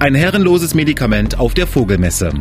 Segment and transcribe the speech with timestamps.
[0.00, 2.32] Ein herrenloses Medikament auf der Vogelmesse.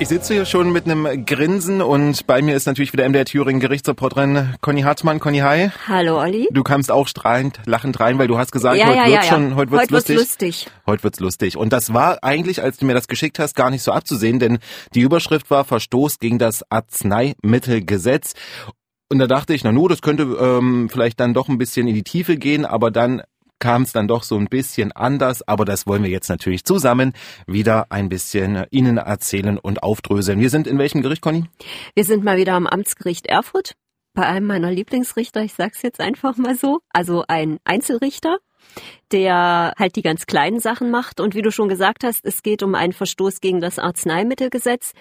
[0.00, 3.60] Ich sitze hier schon mit einem Grinsen und bei mir ist natürlich wieder MDR Thüringen
[3.60, 5.18] Gerichtsreporterin Conny Hartmann.
[5.20, 5.70] Conny, hi.
[5.88, 6.48] Hallo, Olli.
[6.52, 9.22] Du kamst auch strahlend, lachend rein, weil du hast gesagt, Ja, heute ja, wird's ja,
[9.24, 9.28] ja.
[9.28, 10.16] schon, heute wird's Heute wird's lustig.
[10.64, 10.66] lustig.
[10.86, 11.56] Heute wird's lustig.
[11.58, 14.58] Und das war eigentlich, als du mir das geschickt hast, gar nicht so abzusehen, denn
[14.94, 18.34] die Überschrift war Verstoß gegen das Arzneimittelgesetz.
[19.10, 21.94] Und da dachte ich, na nu, das könnte ähm, vielleicht dann doch ein bisschen in
[21.94, 23.22] die Tiefe gehen, aber dann
[23.58, 25.46] kam es dann doch so ein bisschen anders.
[25.48, 27.14] Aber das wollen wir jetzt natürlich zusammen
[27.46, 30.40] wieder ein bisschen Ihnen erzählen und aufdröseln.
[30.40, 31.44] Wir sind in welchem Gericht, Conny?
[31.94, 33.74] Wir sind mal wieder am Amtsgericht Erfurt
[34.18, 38.38] bei einem meiner Lieblingsrichter, ich sag's jetzt einfach mal so, also ein Einzelrichter,
[39.12, 41.20] der halt die ganz kleinen Sachen macht.
[41.20, 44.92] Und wie du schon gesagt hast, es geht um einen Verstoß gegen das Arzneimittelgesetz.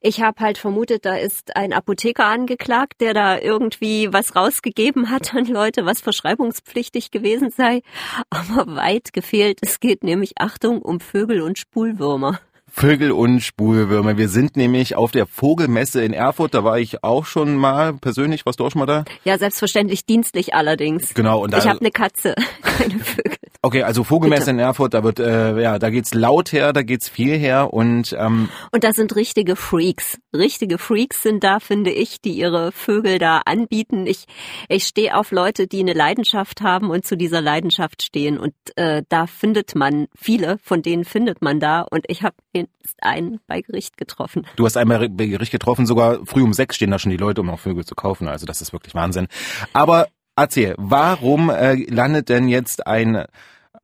[0.00, 5.34] Ich habe halt vermutet, da ist ein Apotheker angeklagt, der da irgendwie was rausgegeben hat
[5.34, 7.82] an Leute, was verschreibungspflichtig gewesen sei.
[8.30, 9.58] Aber weit gefehlt.
[9.62, 12.40] Es geht nämlich, Achtung, um Vögel und Spulwürmer.
[12.76, 14.18] Vögel und Spulwürmer.
[14.18, 16.54] Wir sind nämlich auf der Vogelmesse in Erfurt.
[16.54, 18.44] Da war ich auch schon mal persönlich.
[18.46, 19.04] Warst du auch schon mal da?
[19.24, 21.14] Ja, selbstverständlich dienstlich allerdings.
[21.14, 21.44] Genau.
[21.44, 23.33] Und da, Ich habe eine Katze, keine Vögel.
[23.64, 24.94] Okay, also Vogelmesse in Erfurt.
[24.94, 28.84] Da wird, äh, ja, da geht's laut her, da geht's viel her und ähm, Und
[28.84, 30.18] da sind richtige Freaks.
[30.34, 34.06] Richtige Freaks sind da, finde ich, die ihre Vögel da anbieten.
[34.06, 34.26] Ich,
[34.68, 38.38] ich stehe auf Leute, die eine Leidenschaft haben und zu dieser Leidenschaft stehen.
[38.38, 41.82] Und äh, da findet man viele, von denen findet man da.
[41.82, 44.46] Und ich habe jetzt einen bei Gericht getroffen.
[44.56, 45.86] du hast einmal bei Gericht getroffen.
[45.86, 48.28] Sogar früh um sechs stehen da schon die Leute, um auch Vögel zu kaufen.
[48.28, 49.28] Also das ist wirklich Wahnsinn.
[49.72, 53.24] Aber erzähl, warum äh, landet denn jetzt ein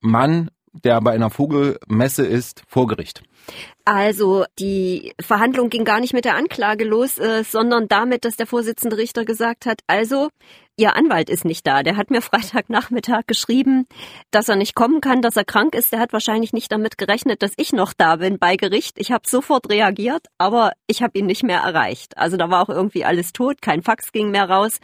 [0.00, 3.22] Mann, der bei einer Vogelmesse ist, vor Gericht?
[3.84, 8.46] Also die Verhandlung ging gar nicht mit der Anklage los, äh, sondern damit, dass der
[8.46, 10.28] Vorsitzende Richter gesagt hat, also
[10.80, 11.82] Ihr Anwalt ist nicht da.
[11.82, 13.86] Der hat mir Freitagnachmittag geschrieben,
[14.30, 15.92] dass er nicht kommen kann, dass er krank ist.
[15.92, 18.96] Der hat wahrscheinlich nicht damit gerechnet, dass ich noch da bin bei Gericht.
[18.96, 22.16] Ich habe sofort reagiert, aber ich habe ihn nicht mehr erreicht.
[22.16, 24.78] Also da war auch irgendwie alles tot, kein Fax ging mehr raus.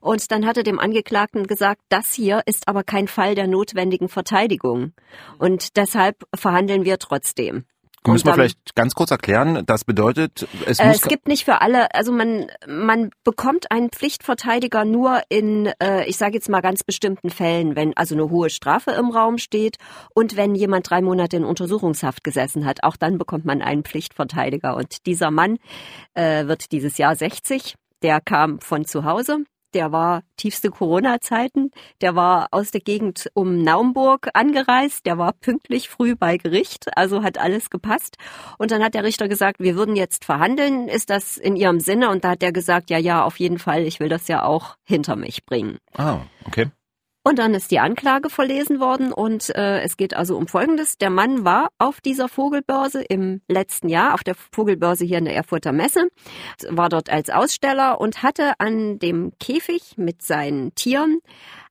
[0.00, 4.08] Und dann hat er dem Angeklagten gesagt, das hier ist aber kein Fall der notwendigen
[4.08, 4.92] Verteidigung.
[5.38, 7.64] Und deshalb verhandeln wir trotzdem.
[8.06, 11.60] Müssen wir vielleicht ganz kurz erklären, das bedeutet, es Äh, muss es gibt nicht für
[11.60, 16.82] alle, also man man bekommt einen Pflichtverteidiger nur in, äh, ich sage jetzt mal ganz
[16.82, 19.76] bestimmten Fällen, wenn also eine hohe Strafe im Raum steht
[20.14, 24.76] und wenn jemand drei Monate in Untersuchungshaft gesessen hat, auch dann bekommt man einen Pflichtverteidiger.
[24.76, 25.58] Und dieser Mann
[26.14, 27.74] äh, wird dieses Jahr 60.
[28.02, 29.44] Der kam von zu Hause.
[29.74, 31.70] Der war tiefste Corona-Zeiten.
[32.00, 35.06] Der war aus der Gegend um Naumburg angereist.
[35.06, 36.96] Der war pünktlich früh bei Gericht.
[36.96, 38.16] Also hat alles gepasst.
[38.58, 40.88] Und dann hat der Richter gesagt, wir würden jetzt verhandeln.
[40.88, 42.10] Ist das in Ihrem Sinne?
[42.10, 43.82] Und da hat er gesagt, ja, ja, auf jeden Fall.
[43.82, 45.78] Ich will das ja auch hinter mich bringen.
[45.96, 46.70] Ah, okay.
[47.22, 50.96] Und dann ist die Anklage verlesen worden und äh, es geht also um Folgendes.
[50.96, 55.36] Der Mann war auf dieser Vogelbörse im letzten Jahr, auf der Vogelbörse hier in der
[55.36, 56.08] Erfurter Messe,
[56.70, 61.20] war dort als Aussteller und hatte an dem Käfig mit seinen Tieren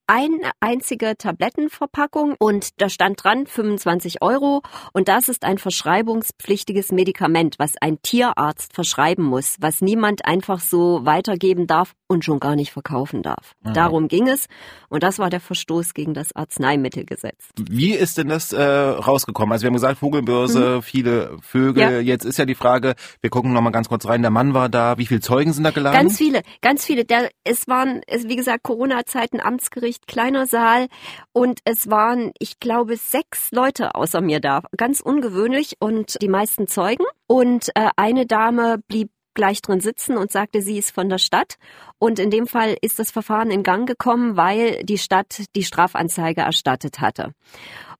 [0.10, 7.60] eine einzige Tablettenverpackung und da stand dran 25 Euro und das ist ein verschreibungspflichtiges Medikament,
[7.60, 12.72] was ein Tierarzt verschreiben muss, was niemand einfach so weitergeben darf und schon gar nicht
[12.72, 13.54] verkaufen darf.
[13.64, 13.74] Aha.
[13.74, 14.48] Darum ging es
[14.90, 17.50] und das war der Verstoß gegen das Arzneimittelgesetz.
[17.60, 19.52] Wie ist denn das äh, rausgekommen?
[19.52, 21.86] Also wir haben gesagt, Vogelbörse, viele Vögel.
[21.86, 21.94] Mhm.
[21.94, 22.00] Ja.
[22.00, 24.70] Jetzt ist ja die Frage, wir gucken noch mal ganz kurz rein, der Mann war
[24.70, 25.96] da, wie viele Zeugen sind da geladen?
[25.96, 27.06] Ganz viele, ganz viele.
[27.06, 30.88] Der, es waren, es, wie gesagt, Corona-Zeiten, Amtsgericht, kleiner Saal
[31.34, 34.64] und es waren, ich glaube, sechs Leute außer mir da.
[34.76, 37.06] Ganz ungewöhnlich und die meisten Zeugen.
[37.28, 41.56] Und äh, eine Dame blieb gleich drin sitzen und sagte, sie ist von der Stadt.
[41.98, 46.42] Und in dem Fall ist das Verfahren in Gang gekommen, weil die Stadt die Strafanzeige
[46.42, 47.34] erstattet hatte.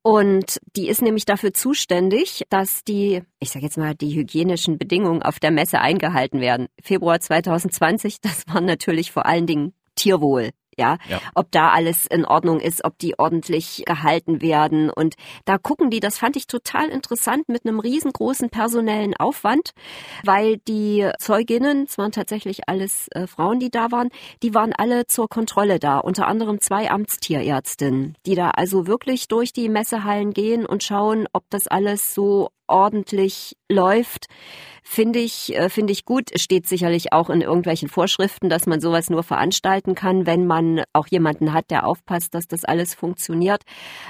[0.02, 5.22] Und die ist nämlich dafür zuständig, dass die, ich sage jetzt mal, die hygienischen Bedingungen
[5.22, 6.68] auf der Messe eingehalten werden.
[6.82, 10.52] Februar 2020, das war natürlich vor allen Dingen Tierwohl.
[10.80, 11.20] Ja, Ja.
[11.36, 14.90] ob da alles in Ordnung ist, ob die ordentlich gehalten werden.
[14.90, 15.16] Und
[15.46, 19.72] da gucken die, das fand ich total interessant, mit einem riesengroßen personellen Aufwand,
[20.24, 24.10] weil die Zeuginnen, es waren tatsächlich alles äh, Frauen, die da waren,
[24.42, 29.54] die waren alle zur Kontrolle da, unter anderem zwei Amtstierärztinnen, die da also wirklich durch
[29.54, 34.28] die Messehallen gehen und schauen, ob das alles so ordentlich läuft,
[34.90, 36.30] finde ich, äh, finde ich gut.
[36.34, 40.84] Es steht sicherlich auch in irgendwelchen Vorschriften, dass man sowas nur veranstalten kann, wenn man
[40.94, 43.62] auch jemanden hat, der aufpasst, dass das alles funktioniert.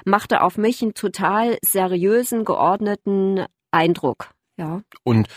[0.05, 4.29] Machte auf mich einen total seriösen, geordneten Eindruck.
[4.57, 4.81] Ja.
[5.03, 5.27] Und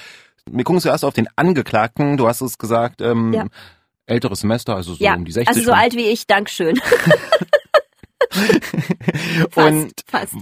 [0.49, 2.17] wir gucken zuerst auf den Angeklagten.
[2.17, 3.47] Du hast es gesagt, ähm, Ja.
[4.06, 5.49] älteres Semester, also so ja, um die 60.
[5.49, 6.81] also so alt wie ich, Dankeschön.
[9.55, 10.34] und fast.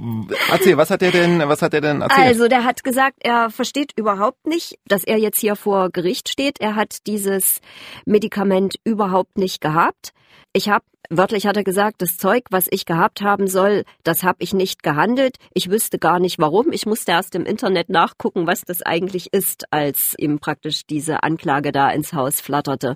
[0.50, 2.26] erzähl, was hat er denn, was hat er denn erzählt?
[2.26, 6.60] Also, der hat gesagt, er versteht überhaupt nicht, dass er jetzt hier vor Gericht steht.
[6.60, 7.60] Er hat dieses
[8.04, 10.12] Medikament überhaupt nicht gehabt.
[10.52, 14.36] Ich habe Wörtlich hat er gesagt, das Zeug, was ich gehabt haben soll, das habe
[14.38, 15.38] ich nicht gehandelt.
[15.52, 16.70] Ich wüsste gar nicht warum.
[16.70, 21.72] Ich musste erst im Internet nachgucken, was das eigentlich ist, als ihm praktisch diese Anklage
[21.72, 22.94] da ins Haus flatterte.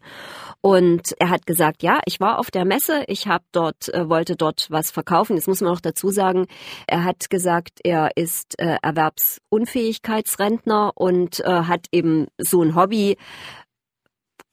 [0.61, 4.37] Und er hat gesagt, ja, ich war auf der Messe, ich habe dort äh, wollte
[4.37, 5.35] dort was verkaufen.
[5.35, 6.47] Jetzt muss man auch dazu sagen,
[6.87, 13.17] er hat gesagt, er ist äh, Erwerbsunfähigkeitsrentner und äh, hat eben so ein Hobby,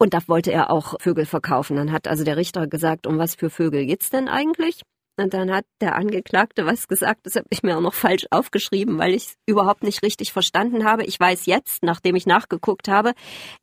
[0.01, 1.77] und da wollte er auch Vögel verkaufen.
[1.77, 4.81] Dann hat also der Richter gesagt, um was für Vögel geht's denn eigentlich?
[5.15, 8.97] Und dann hat der Angeklagte was gesagt, das habe ich mir auch noch falsch aufgeschrieben,
[8.97, 11.03] weil ich es überhaupt nicht richtig verstanden habe.
[11.03, 13.13] Ich weiß jetzt, nachdem ich nachgeguckt habe,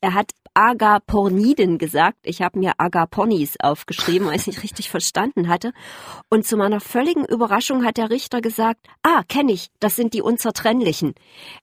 [0.00, 2.18] er hat Agaporniden gesagt.
[2.24, 5.72] Ich habe mir Agaponis aufgeschrieben, weil ich es nicht richtig verstanden hatte.
[6.30, 10.20] Und zu meiner völligen Überraschung hat der Richter gesagt, ah, kenne ich, das sind die
[10.20, 11.14] Unzertrennlichen.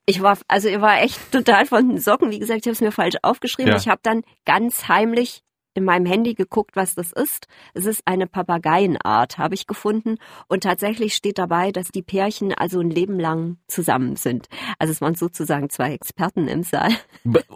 [0.06, 2.31] Ich war, also ich war echt total von den Socken.
[2.31, 3.74] Wie gesagt, ich habe es mir falsch aufgeschrieben.
[3.74, 3.77] Ja.
[3.77, 5.44] Ich habe dann ganz heimlich
[5.75, 7.48] in meinem Handy geguckt, was das ist.
[7.74, 10.18] Es ist eine Papageienart, habe ich gefunden.
[10.48, 14.48] Und tatsächlich steht dabei, dass die Pärchen also ein Leben lang zusammen sind.
[14.80, 16.92] Also es waren sozusagen zwei Experten im Saal.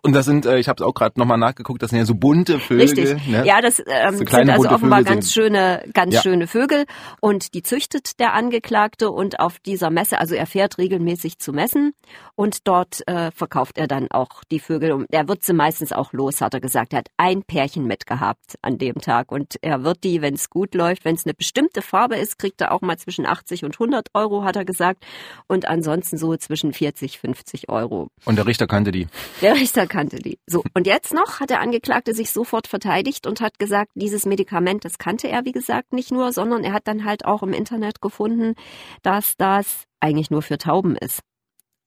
[0.03, 2.15] Und das sind, äh, ich habe es auch gerade nochmal nachgeguckt, das sind ja so
[2.15, 2.81] bunte Vögel.
[2.81, 3.27] Richtig.
[3.27, 3.45] Ne?
[3.45, 5.43] Ja, das ähm, so sind also offenbar Vögel ganz sind.
[5.43, 6.21] schöne, ganz ja.
[6.21, 6.85] schöne Vögel.
[7.21, 11.93] Und die züchtet der Angeklagte und auf dieser Messe, also er fährt regelmäßig zu Messen
[12.35, 14.91] und dort äh, verkauft er dann auch die Vögel.
[14.91, 16.93] Und er wird sie meistens auch los, hat er gesagt.
[16.93, 19.31] Er hat ein Pärchen mit gehabt an dem Tag.
[19.31, 22.59] Und er wird die, wenn es gut läuft, wenn es eine bestimmte Farbe ist, kriegt
[22.59, 25.05] er auch mal zwischen 80 und 100 Euro, hat er gesagt.
[25.47, 28.09] Und ansonsten so zwischen 40, 50 Euro.
[28.25, 29.07] Und der Richter kannte die?
[29.41, 30.37] Der Richter kannte die.
[30.45, 34.83] So, und jetzt noch hat der Angeklagte sich sofort verteidigt und hat gesagt, dieses Medikament,
[34.83, 38.01] das kannte er, wie gesagt, nicht nur, sondern er hat dann halt auch im Internet
[38.01, 38.55] gefunden,
[39.03, 41.21] dass das eigentlich nur für Tauben ist.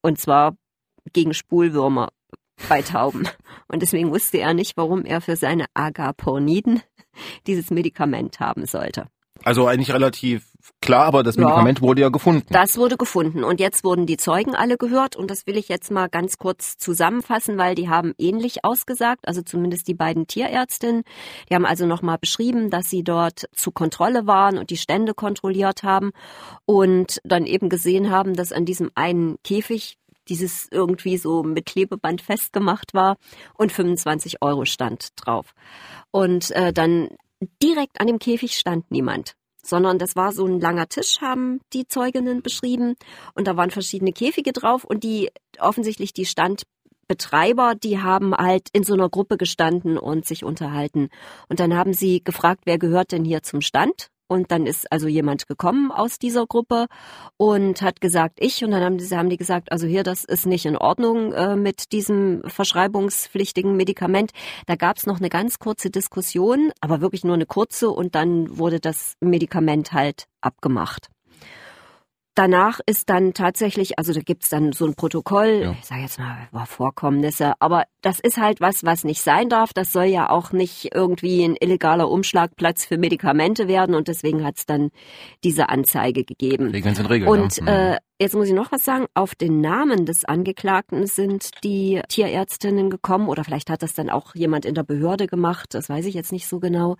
[0.01, 0.55] Und zwar
[1.11, 2.09] gegen Spulwürmer
[2.69, 3.27] bei Tauben.
[3.67, 6.81] Und deswegen wusste er nicht, warum er für seine Agaporniden
[7.47, 9.07] dieses Medikament haben sollte.
[9.43, 10.45] Also eigentlich relativ
[10.81, 12.45] klar, aber das Medikament ja, wurde ja gefunden.
[12.49, 15.91] Das wurde gefunden und jetzt wurden die Zeugen alle gehört und das will ich jetzt
[15.91, 21.03] mal ganz kurz zusammenfassen, weil die haben ähnlich ausgesagt, also zumindest die beiden Tierärztinnen.
[21.49, 25.83] Die haben also nochmal beschrieben, dass sie dort zu Kontrolle waren und die Stände kontrolliert
[25.83, 26.11] haben
[26.65, 29.97] und dann eben gesehen haben, dass an diesem einen Käfig
[30.29, 33.17] dieses irgendwie so mit Klebeband festgemacht war
[33.55, 35.53] und 25 Euro stand drauf.
[36.11, 37.09] Und äh, dann
[37.61, 39.35] direkt an dem Käfig stand niemand
[39.65, 42.95] sondern das war so ein langer Tisch, haben die Zeuginnen beschrieben.
[43.33, 48.83] Und da waren verschiedene Käfige drauf und die offensichtlich die Standbetreiber, die haben halt in
[48.83, 51.09] so einer Gruppe gestanden und sich unterhalten.
[51.47, 54.09] Und dann haben sie gefragt, wer gehört denn hier zum Stand?
[54.33, 56.87] Und dann ist also jemand gekommen aus dieser Gruppe
[57.37, 58.63] und hat gesagt, ich.
[58.63, 61.55] Und dann haben die, haben die gesagt, also hier, das ist nicht in Ordnung äh,
[61.55, 64.31] mit diesem verschreibungspflichtigen Medikament.
[64.65, 67.91] Da gab es noch eine ganz kurze Diskussion, aber wirklich nur eine kurze.
[67.91, 71.09] Und dann wurde das Medikament halt abgemacht.
[72.35, 75.75] Danach ist dann tatsächlich, also da gibt's dann so ein Protokoll, ja.
[75.79, 79.71] ich sage jetzt mal war Vorkommnisse, aber das ist halt was, was nicht sein darf.
[79.73, 84.65] Das soll ja auch nicht irgendwie ein illegaler Umschlagplatz für Medikamente werden und deswegen hat's
[84.65, 84.89] dann
[85.43, 86.71] diese Anzeige gegeben.
[86.71, 87.29] Regeln sind Regeln.
[87.29, 87.63] Und ja.
[87.63, 87.67] Mhm.
[87.67, 92.89] äh, jetzt muss ich noch was sagen, auf den Namen des Angeklagten sind die Tierärztinnen
[92.89, 96.15] gekommen oder vielleicht hat das dann auch jemand in der Behörde gemacht, das weiß ich
[96.15, 96.97] jetzt nicht so genau.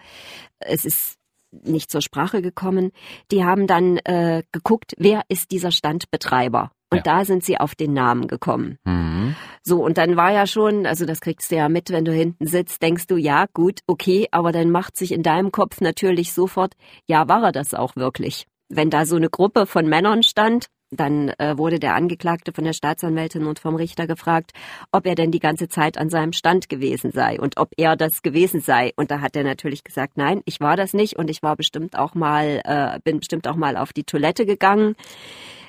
[0.59, 1.17] Es ist
[1.63, 2.91] nicht zur Sprache gekommen.
[3.31, 6.71] Die haben dann äh, geguckt, wer ist dieser Standbetreiber.
[6.89, 7.03] Und ja.
[7.03, 8.77] da sind sie auf den Namen gekommen.
[8.85, 9.35] Mhm.
[9.63, 12.45] So, und dann war ja schon, also das kriegst du ja mit, wenn du hinten
[12.45, 16.73] sitzt, denkst du, ja, gut, okay, aber dann macht sich in deinem Kopf natürlich sofort,
[17.07, 18.45] ja, war er das auch wirklich?
[18.69, 22.73] Wenn da so eine Gruppe von Männern stand, dann äh, wurde der Angeklagte von der
[22.73, 24.51] Staatsanwältin und vom Richter gefragt,
[24.91, 28.21] ob er denn die ganze Zeit an seinem Stand gewesen sei und ob er das
[28.21, 28.91] gewesen sei.
[28.95, 31.97] Und da hat er natürlich gesagt, nein, ich war das nicht und ich war bestimmt
[31.97, 34.95] auch mal, äh, bin bestimmt auch mal auf die Toilette gegangen.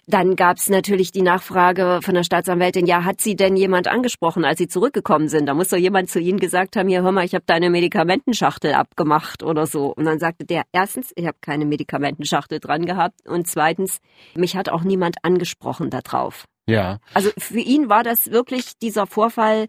[0.06, 4.44] Dann gab es natürlich die Nachfrage von der Staatsanwältin, ja, hat sie denn jemand angesprochen,
[4.44, 5.46] als sie zurückgekommen sind?
[5.46, 8.74] Da muss doch jemand zu ihnen gesagt haben, hier, hör mal, ich habe deine Medikamentenschachtel
[8.74, 9.94] abgemacht oder so.
[9.94, 14.00] Und dann sagte der, erstens, ich habe keine Medikamentenschachtel dran gehabt und zweitens,
[14.34, 16.44] mich hat auch niemand angesprochen darauf.
[16.66, 16.98] Ja.
[17.14, 19.66] Also für ihn war das wirklich dieser Vorfall,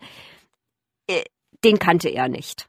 [1.08, 1.24] äh,
[1.64, 2.68] den kannte er nicht.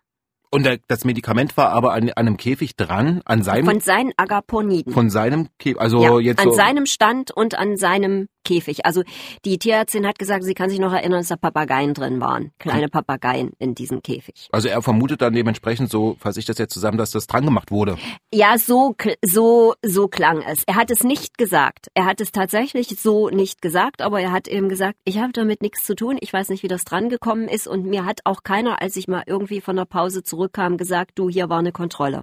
[0.50, 4.93] Und das Medikament war aber an, an, einem Käfig dran, an seinem von seinen Agaponiden.
[4.93, 8.87] Von seinem Käfig, also ja, jetzt an so seinem Stand und an seinem Käfig.
[8.87, 9.03] Also
[9.45, 12.53] die Tierärztin hat gesagt, sie kann sich noch erinnern, dass da Papageien drin waren.
[12.59, 14.49] Kleine Papageien in diesem Käfig.
[14.53, 17.71] Also er vermutet dann dementsprechend, so fasse ich das jetzt zusammen, dass das dran gemacht
[17.71, 17.99] wurde.
[18.33, 20.62] Ja, so, so, so klang es.
[20.67, 21.88] Er hat es nicht gesagt.
[21.95, 25.61] Er hat es tatsächlich so nicht gesagt, aber er hat eben gesagt, ich habe damit
[25.61, 26.17] nichts zu tun.
[26.21, 29.09] Ich weiß nicht, wie das dran gekommen ist und mir hat auch keiner, als ich
[29.09, 32.23] mal irgendwie von der Pause zurückkam, gesagt, du, hier war eine Kontrolle.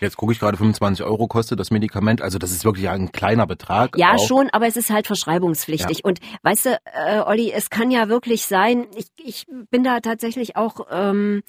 [0.00, 2.22] Jetzt gucke ich gerade, 25 Euro kostet das Medikament.
[2.22, 3.96] Also das ist wirklich ein kleiner Betrag.
[3.96, 4.26] Ja, auch.
[4.26, 5.98] schon, aber es ist halt verschreibungspflichtig.
[5.98, 6.04] Ja.
[6.04, 10.56] Und weißt du, äh, Olli, es kann ja wirklich sein, ich, ich bin da tatsächlich
[10.56, 11.42] auch, ähm,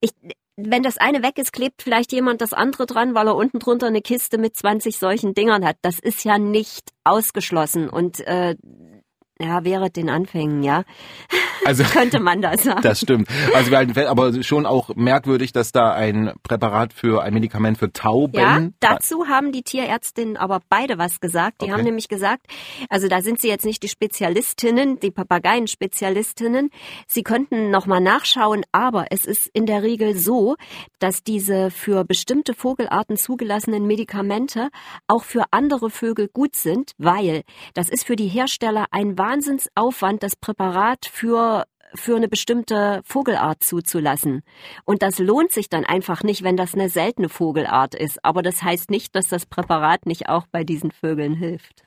[0.00, 0.10] ich,
[0.56, 3.86] wenn das eine weg ist, klebt vielleicht jemand das andere dran, weil er unten drunter
[3.86, 5.76] eine Kiste mit 20 solchen Dingern hat.
[5.82, 7.88] Das ist ja nicht ausgeschlossen.
[7.88, 8.56] Und äh,
[9.40, 10.84] ja, wäre den Anfängen, ja.
[11.64, 12.82] Also könnte man das sagen.
[12.82, 13.28] Das stimmt.
[13.52, 18.38] Also aber schon auch merkwürdig, dass da ein Präparat für ein Medikament für Tauben.
[18.38, 21.60] Ja, dazu haben die Tierärztinnen aber beide was gesagt.
[21.60, 21.72] Die okay.
[21.72, 22.46] haben nämlich gesagt,
[22.88, 26.70] also da sind sie jetzt nicht die Spezialistinnen, die Papageienspezialistinnen.
[27.08, 30.54] Sie könnten noch mal nachschauen, aber es ist in der Regel so,
[31.00, 34.68] dass diese für bestimmte Vogelarten zugelassenen Medikamente
[35.08, 37.42] auch für andere Vögel gut sind, weil
[37.74, 41.64] das ist für die Hersteller ein Wahnsinnsaufwand, das Präparat für
[41.94, 44.42] für eine bestimmte Vogelart zuzulassen.
[44.84, 48.24] Und das lohnt sich dann einfach nicht, wenn das eine seltene Vogelart ist.
[48.24, 51.85] Aber das heißt nicht, dass das Präparat nicht auch bei diesen Vögeln hilft.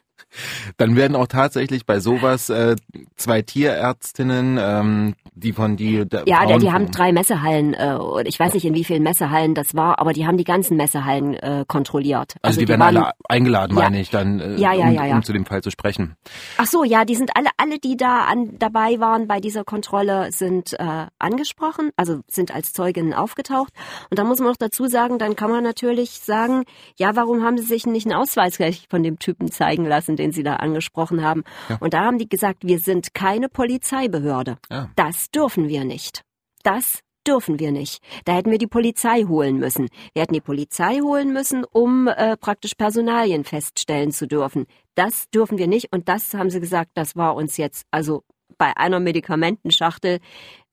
[0.78, 2.76] Dann werden auch tatsächlich bei sowas äh,
[3.16, 7.74] zwei Tierärztinnen, ähm, die von die ja, Frauen die haben drei Messehallen.
[7.74, 10.78] Äh, ich weiß nicht in wie vielen Messehallen das war, aber die haben die ganzen
[10.78, 12.36] Messehallen äh, kontrolliert.
[12.42, 14.90] Also, also die, die, werden waren, alle eingeladen, ja, meine ich, dann äh, ja, ja,
[14.90, 16.16] ja, um, um, zu dem Fall zu sprechen.
[16.58, 20.32] Ach so, ja, die sind alle, alle, die da an, dabei waren bei dieser Kontrolle,
[20.32, 23.74] sind äh, angesprochen, also sind als Zeuginnen aufgetaucht.
[24.10, 26.64] Und da muss man auch dazu sagen, dann kann man natürlich sagen,
[26.98, 30.09] ja, warum haben sie sich nicht einen Ausweis gleich von dem Typen zeigen lassen?
[30.16, 31.44] Den Sie da angesprochen haben.
[31.70, 31.78] Ja.
[31.80, 34.58] Und da haben die gesagt, wir sind keine Polizeibehörde.
[34.70, 34.90] Ja.
[34.96, 36.24] Das dürfen wir nicht.
[36.64, 38.02] Das dürfen wir nicht.
[38.26, 39.88] Da hätten wir die Polizei holen müssen.
[40.14, 44.66] Wir hätten die Polizei holen müssen, um äh, praktisch Personalien feststellen zu dürfen.
[44.96, 45.94] Das dürfen wir nicht.
[45.94, 48.24] Und das haben sie gesagt, das war uns jetzt, also
[48.58, 50.20] bei einer Medikamentenschachtel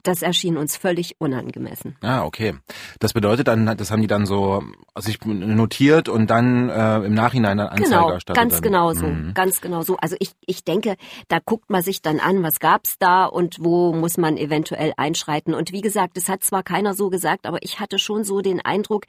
[0.03, 1.97] das erschien uns völlig unangemessen.
[2.01, 2.55] Ah, okay.
[3.01, 4.63] Das bedeutet dann, das haben die dann so
[4.97, 8.43] sich notiert und dann äh, im Nachhinein dann Anzeige genau, erstattet.
[8.43, 9.35] Ganz genau so, mhm.
[9.35, 9.97] ganz genau so.
[9.97, 10.97] Also ich, ich denke,
[11.29, 15.55] da guckt man sich dann an, was gab's da und wo muss man eventuell einschreiten.
[15.55, 18.61] Und wie gesagt, es hat zwar keiner so gesagt, aber ich hatte schon so den
[18.61, 19.07] Eindruck,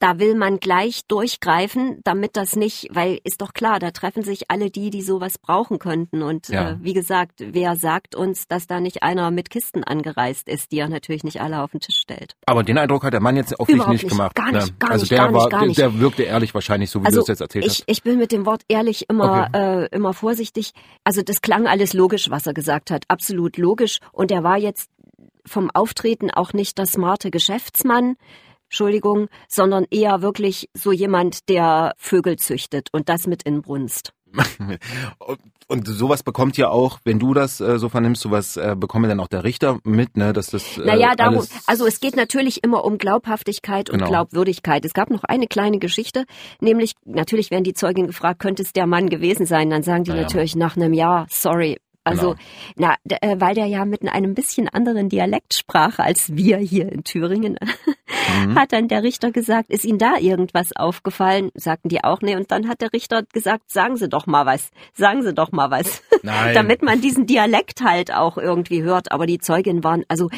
[0.00, 4.50] da will man gleich durchgreifen, damit das nicht, weil ist doch klar, da treffen sich
[4.50, 6.22] alle die, die sowas brauchen könnten.
[6.22, 6.70] Und ja.
[6.70, 10.78] äh, wie gesagt, wer sagt uns, dass da nicht einer mit Kisten angereist ist, die
[10.78, 12.34] er natürlich nicht alle auf den Tisch stellt.
[12.46, 14.34] Aber den Eindruck hat der Mann jetzt offensichtlich nicht, nicht gemacht.
[14.34, 14.74] Gar nicht, ne?
[14.78, 15.78] gar also nicht, der gar war, nicht, gar nicht.
[15.78, 17.84] der wirkte ehrlich wahrscheinlich, so wie also du es jetzt erzählt ich, hast.
[17.86, 19.84] Ich bin mit dem Wort ehrlich immer, okay.
[19.84, 20.72] äh, immer vorsichtig.
[21.04, 23.04] Also das klang alles logisch, was er gesagt hat.
[23.08, 23.98] Absolut logisch.
[24.12, 24.90] Und er war jetzt
[25.46, 28.16] vom Auftreten auch nicht der smarte Geschäftsmann,
[28.64, 34.12] Entschuldigung, sondern eher wirklich so jemand, der Vögel züchtet und das mit Inbrunst.
[35.68, 39.20] und sowas bekommt ja auch, wenn du das äh, so vernimmst, sowas äh, bekommt dann
[39.20, 40.78] auch der Richter mit, ne, dass das.
[40.78, 44.10] Äh, naja, darum, also es geht natürlich immer um Glaubhaftigkeit und genau.
[44.10, 44.84] Glaubwürdigkeit.
[44.84, 46.24] Es gab noch eine kleine Geschichte,
[46.60, 49.70] nämlich natürlich werden die Zeugen gefragt, könnte es der Mann gewesen sein?
[49.70, 50.22] Dann sagen die naja.
[50.22, 52.34] natürlich nach einem Jahr, sorry, also,
[52.76, 52.96] genau.
[53.04, 57.04] na, äh, weil der ja mit einem bisschen anderen Dialekt sprach als wir hier in
[57.04, 57.58] Thüringen,
[58.46, 58.54] mhm.
[58.54, 61.50] hat dann der Richter gesagt, ist Ihnen da irgendwas aufgefallen?
[61.54, 62.36] Sagten die auch, nee.
[62.36, 65.70] Und dann hat der Richter gesagt, sagen Sie doch mal was, sagen Sie doch mal
[65.70, 66.02] was.
[66.22, 66.54] Nein.
[66.54, 69.12] Damit man diesen Dialekt halt auch irgendwie hört.
[69.12, 70.28] Aber die Zeuginnen waren, also.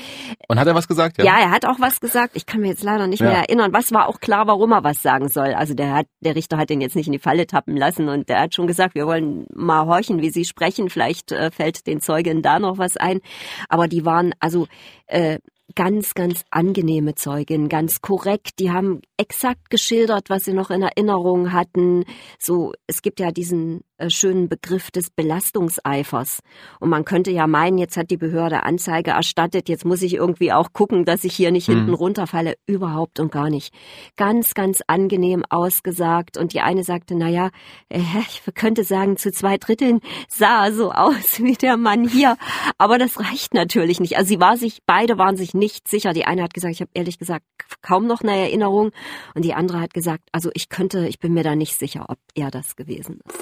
[0.48, 1.18] Und hat er was gesagt?
[1.18, 2.32] Ja, ja er hat auch was gesagt.
[2.34, 3.28] Ich kann mir jetzt leider nicht ja.
[3.28, 3.72] mehr erinnern.
[3.72, 5.54] Was war auch klar, warum er was sagen soll.
[5.54, 8.28] Also der hat, der Richter hat ihn jetzt nicht in die Falle tappen lassen und
[8.28, 10.90] der hat schon gesagt, wir wollen mal horchen, wie Sie sprechen.
[10.90, 13.20] Vielleicht äh, fällt den Zeugen da noch was ein.
[13.68, 14.66] Aber die waren also
[15.06, 15.38] äh,
[15.74, 18.58] ganz, ganz angenehme Zeugin, ganz korrekt.
[18.58, 22.04] Die haben exakt geschildert, was sie noch in Erinnerung hatten.
[22.38, 26.40] So, es gibt ja diesen äh, schönen Begriff des Belastungseifers.
[26.80, 30.52] Und man könnte ja meinen, jetzt hat die Behörde Anzeige erstattet, jetzt muss ich irgendwie
[30.52, 31.76] auch gucken, dass ich hier nicht hm.
[31.76, 32.54] hinten runterfalle.
[32.66, 33.72] Überhaupt und gar nicht.
[34.16, 36.36] Ganz, ganz angenehm ausgesagt.
[36.36, 37.50] Und die eine sagte, na ja,
[37.88, 42.36] äh, ich könnte sagen, zu zwei Dritteln sah er so aus wie der Mann hier.
[42.78, 44.16] Aber das reicht natürlich nicht.
[44.16, 46.12] Also sie war sich, beide waren sich nicht sicher.
[46.12, 47.44] Die eine hat gesagt, ich habe ehrlich gesagt
[47.82, 48.90] kaum noch eine Erinnerung.
[49.34, 52.18] Und die andere hat gesagt, also ich könnte, ich bin mir da nicht sicher, ob
[52.34, 53.38] er das gewesen ist.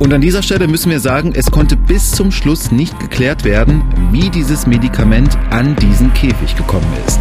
[0.00, 3.82] Und an dieser Stelle müssen wir sagen, es konnte bis zum Schluss nicht geklärt werden,
[4.12, 7.20] wie dieses Medikament an diesen Käfig gekommen ist.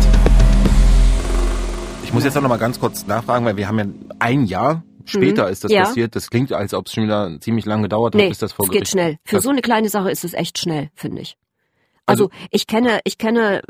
[2.04, 3.86] Ich muss jetzt noch mal ganz kurz nachfragen, weil wir haben ja
[4.20, 5.84] ein Jahr später ist das Ja.
[5.84, 6.16] passiert.
[6.16, 8.66] Das klingt, als ob es schon wieder ziemlich lange gedauert hat, Nee, bis das vor
[8.66, 9.18] es geht schnell.
[9.26, 11.38] Für Das- so eine kleine Sache ist es echt schnell, finde ich.
[12.06, 13.62] Also, Also- ich kenne, ich kenne,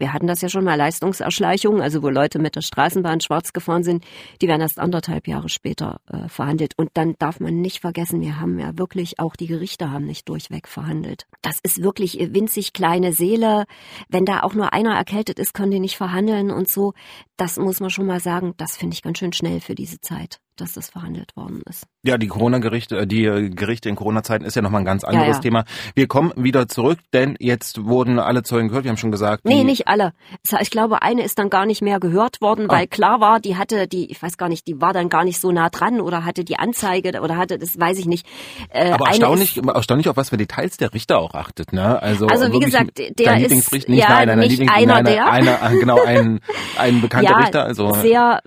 [0.00, 3.84] wir hatten das ja schon mal, Leistungserschleichung, also wo Leute mit der Straßenbahn schwarz gefahren
[3.84, 4.04] sind,
[4.40, 6.72] die werden erst anderthalb Jahre später äh, verhandelt.
[6.76, 10.28] Und dann darf man nicht vergessen, wir haben ja wirklich, auch die Gerichte haben nicht
[10.28, 11.26] durchweg verhandelt.
[11.42, 13.66] Das ist wirklich winzig kleine Seele.
[14.08, 16.94] Wenn da auch nur einer erkältet ist, können die nicht verhandeln und so.
[17.36, 20.40] Das muss man schon mal sagen, das finde ich ganz schön schnell für diese Zeit,
[20.60, 21.84] dass das verhandelt worden ist.
[22.02, 25.36] Ja, die Corona-Gerichte, äh, die äh, Gerichte in Corona-Zeiten ist ja nochmal ein ganz anderes
[25.36, 25.42] ja.
[25.42, 25.64] Thema.
[25.94, 28.84] Wir kommen wieder zurück, denn jetzt wurden alle Zeugen gehört.
[28.84, 30.12] Wir haben schon gesagt, Nee, nicht alle.
[30.60, 32.74] Ich glaube, eine ist dann gar nicht mehr gehört worden, Ah.
[32.74, 35.40] weil klar war, die hatte die, ich weiß gar nicht, die war dann gar nicht
[35.40, 38.26] so nah dran oder hatte die Anzeige oder hatte, das weiß ich nicht.
[38.70, 42.00] Äh, Aber erstaunlich, Ist, erstaunlich, auf was für Details der Richter auch achtet, ne?
[42.02, 45.30] Also, Also, wie gesagt, der ist- nicht, ja, nein, nein, nicht Lieblings, einer nein, der.
[45.30, 46.40] Einer, genau, ein,
[46.78, 47.92] ein bekannter ja, Richter, also.
[47.94, 48.40] sehr,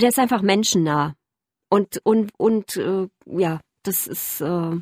[0.00, 1.14] der ist einfach menschennah.
[1.74, 4.76] Und, und, und, äh, ja, das ist, äh,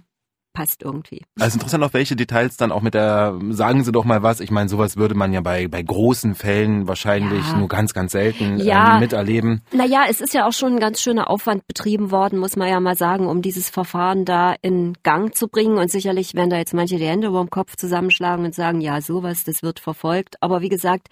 [0.55, 1.23] passt irgendwie.
[1.41, 4.41] Also interessant, auf welche Details dann auch mit der, sagen Sie doch mal was.
[4.41, 7.57] Ich meine, sowas würde man ja bei, bei großen Fällen wahrscheinlich Ja.
[7.57, 8.97] nur ganz, ganz selten Ja.
[8.97, 9.63] ähm, miterleben.
[9.73, 12.79] Naja, es ist ja auch schon ein ganz schöner Aufwand betrieben worden, muss man ja
[12.81, 15.79] mal sagen, um dieses Verfahren da in Gang zu bringen.
[15.79, 19.01] Und sicherlich werden da jetzt manche die Hände über dem Kopf zusammenschlagen und sagen, ja,
[19.01, 20.37] sowas, das wird verfolgt.
[20.43, 21.09] Aber wie gesagt,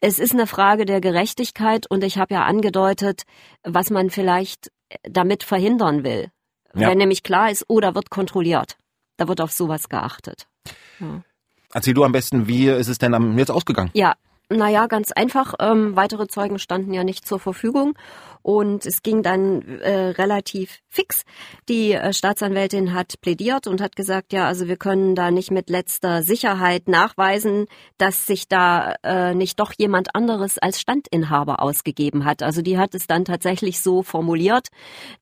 [0.00, 3.24] es ist eine Frage der Gerechtigkeit und ich habe ja angedeutet,
[3.64, 4.70] was man vielleicht
[5.02, 6.30] damit verhindern will.
[6.74, 6.88] Ja.
[6.88, 8.76] Wenn nämlich klar ist, oh, da wird kontrolliert.
[9.16, 10.46] Da wird auf sowas geachtet.
[11.00, 11.22] Ja.
[11.74, 13.90] Erzähl du am besten, wie ist es denn jetzt ausgegangen?
[13.94, 14.14] Ja,
[14.50, 15.54] naja, ganz einfach.
[15.58, 17.94] Ähm, weitere Zeugen standen ja nicht zur Verfügung
[18.42, 21.22] und es ging dann äh, relativ fix.
[21.68, 25.70] Die äh, Staatsanwältin hat plädiert und hat gesagt, ja, also wir können da nicht mit
[25.70, 27.66] letzter Sicherheit nachweisen,
[27.98, 32.42] dass sich da äh, nicht doch jemand anderes als Standinhaber ausgegeben hat.
[32.42, 34.68] Also die hat es dann tatsächlich so formuliert.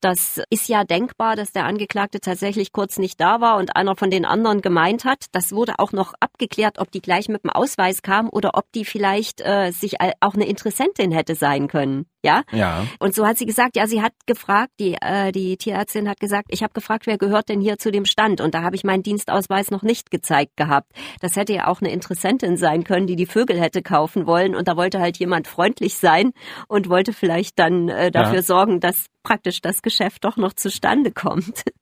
[0.00, 4.10] Das ist ja denkbar, dass der Angeklagte tatsächlich kurz nicht da war und einer von
[4.10, 5.26] den anderen gemeint hat.
[5.32, 8.84] Das wurde auch noch abgeklärt, ob die gleich mit dem Ausweis kam oder ob die
[8.84, 12.06] vielleicht äh, sich auch eine Interessentin hätte sein können.
[12.22, 12.86] Ja, Ja.
[12.98, 16.46] und so hat sie gesagt, ja, sie hat gefragt, die, äh, die Tierärztin hat gesagt,
[16.50, 18.40] ich habe gefragt, wer gehört denn hier zu dem Stand?
[18.42, 20.92] Und da habe ich meinen Dienstausweis noch nicht gezeigt gehabt.
[21.20, 24.54] Das hätte ja auch eine Interessentin sein können, die die Vögel hätte kaufen wollen.
[24.54, 26.32] Und da wollte halt jemand freundlich sein
[26.68, 28.42] und wollte vielleicht dann äh, dafür Ja.
[28.42, 31.62] sorgen, dass praktisch das Geschäft doch noch zustande kommt.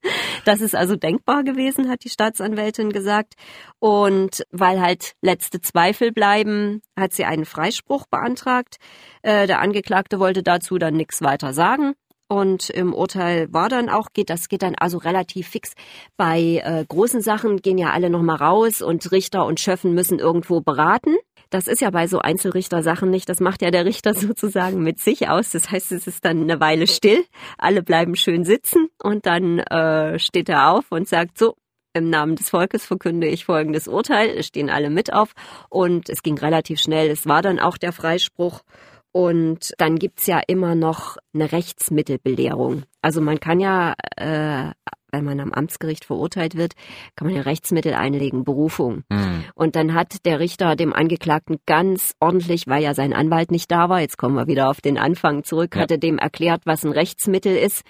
[0.45, 3.35] Das ist also denkbar gewesen, hat die Staatsanwältin gesagt.
[3.81, 8.77] Und weil halt letzte Zweifel bleiben, hat sie einen Freispruch beantragt.
[9.23, 11.95] Äh, der Angeklagte wollte dazu dann nichts weiter sagen.
[12.29, 15.73] Und im Urteil war dann auch, geht das geht dann also relativ fix.
[16.19, 20.61] Bei äh, großen Sachen gehen ja alle nochmal raus und Richter und Schöffen müssen irgendwo
[20.61, 21.17] beraten.
[21.51, 23.29] Das ist ja bei so Einzelrichtersachen nicht.
[23.29, 25.51] Das macht ja der Richter sozusagen mit sich aus.
[25.51, 27.25] Das heißt, es ist dann eine Weile still.
[27.57, 31.57] Alle bleiben schön sitzen und dann äh, steht er auf und sagt so,
[31.95, 34.31] im Namen des Volkes verkünde ich folgendes Urteil.
[34.31, 35.33] Es stehen alle mit auf
[35.69, 37.11] und es ging relativ schnell.
[37.11, 38.63] Es war dann auch der Freispruch.
[39.11, 42.85] Und dann gibt's ja immer noch eine Rechtsmittelbelehrung.
[43.01, 44.71] Also man kann ja, äh,
[45.11, 46.75] wenn man am Amtsgericht verurteilt wird,
[47.17, 49.05] kann man ja Rechtsmittel einlegen, Berufung.
[49.11, 49.45] Hm.
[49.55, 53.89] Und dann hat der Richter dem Angeklagten ganz ordentlich, weil ja sein Anwalt nicht da
[53.89, 55.83] war, jetzt kommen wir wieder auf den Anfang zurück, Ja.
[55.83, 57.85] hatte dem erklärt, was ein Rechtsmittel ist,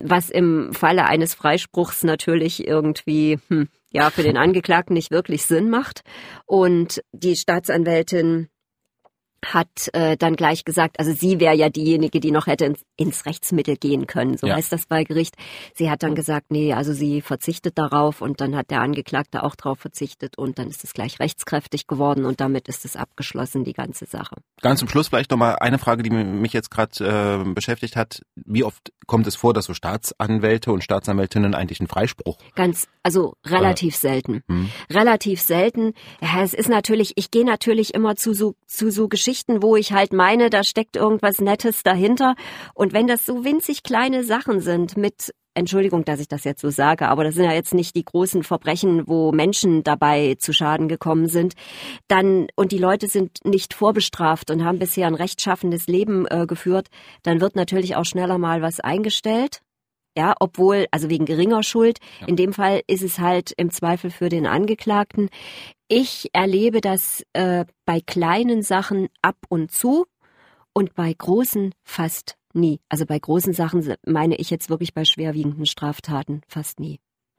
[0.00, 5.68] was im Falle eines Freispruchs natürlich irgendwie, hm, ja, für den Angeklagten nicht wirklich Sinn
[5.68, 6.00] macht.
[6.46, 8.48] Und die Staatsanwältin
[9.44, 13.26] hat äh, dann gleich gesagt, also sie wäre ja diejenige, die noch hätte ins, ins
[13.26, 14.54] Rechtsmittel gehen können, so Ja.
[14.56, 15.34] heißt das bei Gericht.
[15.74, 19.56] Sie hat dann gesagt, nee, also sie verzichtet darauf und dann hat der Angeklagte auch
[19.56, 23.72] darauf verzichtet und dann ist es gleich rechtskräftig geworden und damit ist es abgeschlossen, die
[23.72, 24.36] ganze Sache.
[24.60, 28.22] Ganz zum Schluss vielleicht nochmal eine Frage, die mich jetzt gerade äh, beschäftigt hat.
[28.36, 32.38] Wie oft kommt es vor, dass so Staatsanwälte und Staatsanwältinnen eigentlich einen Freispruch?
[32.54, 34.42] Ganz, also relativ selten.
[34.48, 34.70] Hm.
[34.90, 35.94] relativ selten.
[36.20, 39.31] Ja, es ist natürlich, ich gehe natürlich immer zu so, zu so Geschichten,
[39.62, 42.34] wo ich halt meine, da steckt irgendwas Nettes dahinter.
[42.74, 46.70] Und wenn das so winzig kleine Sachen sind mit Entschuldigung, dass ich das jetzt so
[46.70, 50.88] sage, aber das sind ja jetzt nicht die großen Verbrechen, wo Menschen dabei zu Schaden
[50.88, 51.54] gekommen sind,
[52.08, 56.88] dann und die Leute sind nicht vorbestraft und haben bisher ein rechtschaffendes Leben äh, geführt,
[57.22, 59.60] dann wird natürlich auch schneller mal was eingestellt.
[60.16, 61.98] Ja, obwohl, also wegen geringer Schuld.
[62.20, 62.26] Ja.
[62.26, 65.30] In dem Fall ist es halt im Zweifel für den Angeklagten.
[65.88, 70.06] Ich erlebe das äh, bei kleinen Sachen ab und zu
[70.72, 72.80] und bei großen fast nie.
[72.88, 76.98] Also bei großen Sachen meine ich jetzt wirklich bei schwerwiegenden Straftaten fast nie.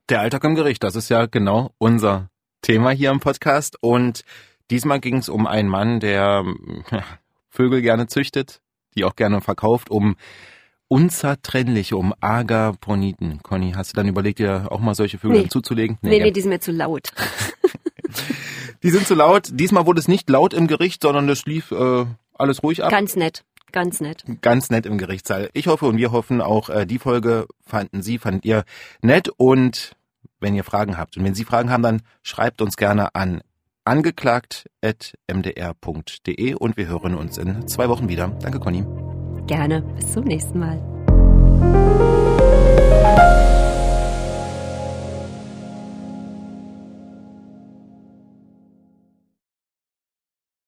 [0.09, 2.29] Der Alltag im Gericht, das ist ja genau unser
[2.61, 3.77] Thema hier im Podcast.
[3.81, 4.23] Und
[4.69, 6.43] diesmal ging es um einen Mann, der
[6.91, 7.03] ja,
[7.49, 8.61] Vögel gerne züchtet,
[8.95, 10.15] die auch gerne verkauft, um
[10.93, 13.41] unzertrennliche, um Agaponiten.
[13.41, 15.47] Conny, hast du dann überlegt, dir auch mal solche Vögel Nee.
[15.49, 15.97] zuzulegen?
[16.03, 16.31] Nee, nee, gell?
[16.31, 17.09] die sind mir zu laut.
[18.83, 19.49] die sind zu laut.
[19.53, 22.91] Diesmal wurde es nicht laut im Gericht, sondern es lief äh, alles ruhig ab.
[22.91, 24.23] Ganz nett, ganz nett.
[24.41, 25.49] ganz nett im Gerichtssaal.
[25.53, 28.63] Ich hoffe und wir hoffen auch, äh, die Folge fanden Sie, fandet ihr
[29.01, 29.95] nett und
[30.39, 33.41] wenn ihr Fragen habt und wenn Sie Fragen haben, dann schreibt uns gerne an
[33.83, 38.27] angeklagt.mdr.de und wir hören uns in zwei Wochen wieder.
[38.41, 38.85] Danke, Conny
[39.47, 39.81] gerne.
[39.95, 40.79] Bis zum nächsten Mal.